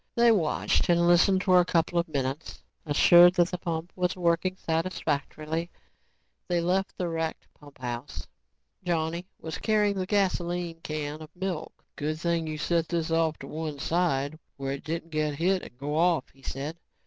They 0.15 0.31
watched 0.31 0.89
and 0.89 1.05
listened 1.07 1.43
for 1.43 1.59
a 1.59 1.63
couple 1.65 1.99
of 1.99 2.07
minutes. 2.07 2.63
Assured 2.87 3.35
that 3.35 3.49
the 3.51 3.59
pump 3.59 3.93
was 3.95 4.15
working 4.15 4.57
satisfactorily, 4.57 5.69
they 6.47 6.59
left 6.59 6.97
the 6.97 7.07
wrecked 7.07 7.45
pumphouse. 7.53 8.25
Johnny 8.83 9.27
was 9.39 9.59
carrying 9.59 9.97
the 9.99 10.07
gasoline 10.07 10.79
can 10.81 11.21
of 11.21 11.29
milk. 11.35 11.85
"Good 11.95 12.19
thing 12.19 12.47
you 12.47 12.57
set 12.57 12.89
this 12.89 13.11
off 13.11 13.37
to 13.37 13.47
one 13.47 13.77
side 13.77 14.39
where 14.57 14.71
it 14.71 14.83
didn't 14.83 15.11
get 15.11 15.35
hit 15.35 15.61
and 15.61 15.77
go 15.77 15.95
off," 15.95 16.27
he 16.33 16.41
said. 16.41 16.77